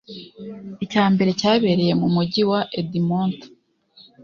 [0.85, 3.49] icya mbere cyabereye mu Mujyi wa Edmonton